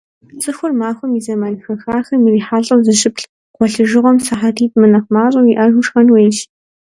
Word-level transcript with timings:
ЦӀыхур 0.41 0.71
махуэм 0.79 1.11
и 1.19 1.21
зэман 1.25 1.55
хэхахэм 1.63 2.21
ирихьэлӀэу 2.27 2.83
зыщыплӏ, 2.85 3.23
гъуэлъыжыгъуэм 3.55 4.17
сыхьэтитӏ 4.25 4.77
мынэхъ 4.79 5.09
мащӀэу 5.13 5.49
иӀэжу, 5.51 5.85
шхэн 5.85 6.07
хуейщ. 6.11 6.37